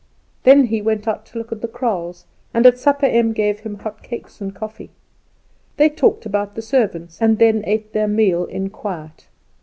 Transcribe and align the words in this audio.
Then 0.45 0.65
he 0.65 0.81
went 0.81 1.07
out 1.07 1.27
to 1.27 1.37
look 1.37 1.51
at 1.51 1.61
the 1.61 1.67
kraals, 1.67 2.25
and 2.55 2.65
at 2.65 2.79
supper 2.79 3.05
Em 3.05 3.33
gave 3.33 3.59
him 3.59 3.75
hot 3.77 4.01
cakes 4.01 4.41
and 4.41 4.51
coffee. 4.51 4.89
They 5.77 5.89
talked 5.89 6.25
about 6.25 6.55
the 6.55 6.63
servants, 6.63 7.21
and 7.21 7.37
then 7.37 7.63
ate 7.67 7.93
their 7.93 8.07
meal 8.07 8.45
in 8.45 8.71
quiet. 8.71 9.27